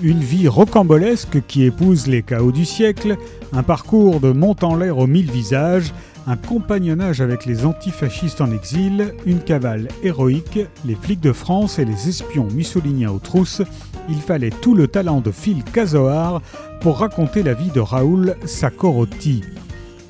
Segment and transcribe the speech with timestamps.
[0.00, 3.16] Une vie rocambolesque qui épouse les chaos du siècle,
[3.52, 5.92] un parcours de mont en l'air aux mille visages,
[6.28, 11.84] un compagnonnage avec les antifascistes en exil, une cavale héroïque, les flics de France et
[11.84, 13.62] les espions mussoliniens aux trousses,
[14.08, 16.42] il fallait tout le talent de Phil Casoar
[16.80, 19.42] pour raconter la vie de Raoul Sakorotti.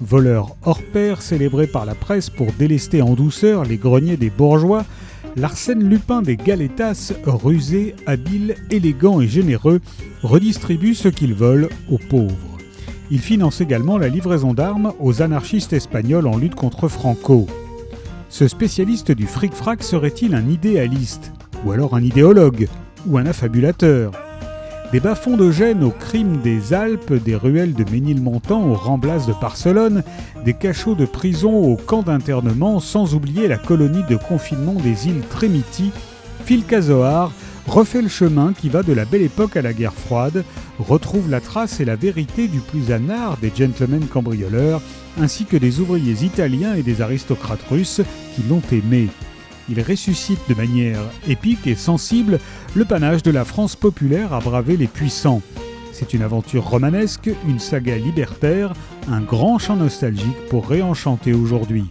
[0.03, 4.85] Voleur hors pair célébré par la presse pour délester en douceur les greniers des bourgeois,
[5.37, 9.81] L'arsène Lupin des Galetas, rusé, habile, élégant et généreux,
[10.23, 12.59] redistribue ce qu'il vole aux pauvres.
[13.11, 17.47] Il finance également la livraison d'armes aux anarchistes espagnols en lutte contre Franco.
[18.29, 21.33] Ce spécialiste du fric-frac serait-il un idéaliste
[21.65, 22.69] Ou alors un idéologue
[23.07, 24.28] Ou un affabulateur?
[24.93, 29.35] Des bas-fonds de Gênes aux crimes des Alpes, des ruelles de Ménilmontant aux Ramblas de
[29.39, 30.03] Barcelone,
[30.45, 35.23] des cachots de prison aux camps d'internement, sans oublier la colonie de confinement des îles
[35.29, 35.93] Trémiti,
[36.47, 37.33] Phil Casoar
[37.67, 40.43] refait le chemin qui va de la belle époque à la guerre froide,
[40.79, 44.81] retrouve la trace et la vérité du plus anard des gentlemen cambrioleurs,
[45.21, 48.01] ainsi que des ouvriers italiens et des aristocrates russes
[48.35, 49.09] qui l'ont aimé
[49.69, 52.39] il ressuscite de manière épique et sensible
[52.75, 55.43] le panache de la France populaire à braver les puissants.
[55.93, 58.73] C'est une aventure romanesque, une saga libertaire,
[59.11, 61.87] un grand chant nostalgique pour réenchanter aujourd'hui.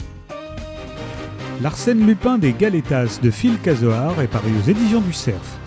[1.62, 5.58] L'Arsène Lupin des Galetas de Phil Casoar est paru aux éditions du Cerf.